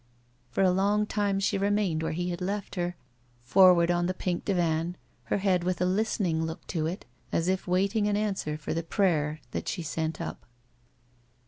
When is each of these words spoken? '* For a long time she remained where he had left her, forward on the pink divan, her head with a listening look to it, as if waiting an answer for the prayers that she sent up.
'* 0.27 0.49
For 0.51 0.63
a 0.63 0.71
long 0.71 1.05
time 1.05 1.39
she 1.39 1.59
remained 1.59 2.01
where 2.01 2.11
he 2.13 2.31
had 2.31 2.41
left 2.41 2.73
her, 2.73 2.95
forward 3.39 3.91
on 3.91 4.07
the 4.07 4.15
pink 4.15 4.43
divan, 4.43 4.97
her 5.25 5.37
head 5.37 5.63
with 5.63 5.79
a 5.79 5.85
listening 5.85 6.43
look 6.43 6.65
to 6.69 6.87
it, 6.87 7.05
as 7.31 7.47
if 7.47 7.67
waiting 7.67 8.07
an 8.07 8.17
answer 8.17 8.57
for 8.57 8.73
the 8.73 8.81
prayers 8.81 9.37
that 9.51 9.67
she 9.67 9.83
sent 9.83 10.19
up. 10.19 10.47